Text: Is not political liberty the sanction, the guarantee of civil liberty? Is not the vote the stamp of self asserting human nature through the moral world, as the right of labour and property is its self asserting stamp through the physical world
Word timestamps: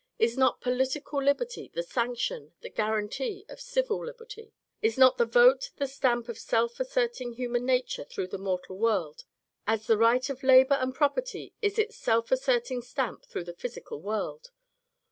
Is 0.17 0.35
not 0.35 0.61
political 0.61 1.21
liberty 1.21 1.69
the 1.71 1.83
sanction, 1.83 2.53
the 2.61 2.71
guarantee 2.71 3.45
of 3.47 3.61
civil 3.61 4.03
liberty? 4.03 4.51
Is 4.81 4.97
not 4.97 5.19
the 5.19 5.27
vote 5.27 5.69
the 5.75 5.85
stamp 5.85 6.27
of 6.27 6.39
self 6.39 6.79
asserting 6.79 7.33
human 7.33 7.67
nature 7.67 8.03
through 8.03 8.29
the 8.29 8.39
moral 8.39 8.79
world, 8.79 9.25
as 9.67 9.85
the 9.85 9.99
right 9.99 10.27
of 10.27 10.41
labour 10.41 10.73
and 10.81 10.95
property 10.95 11.53
is 11.61 11.77
its 11.77 11.97
self 11.97 12.31
asserting 12.31 12.81
stamp 12.81 13.27
through 13.27 13.43
the 13.43 13.53
physical 13.53 14.01
world 14.01 14.49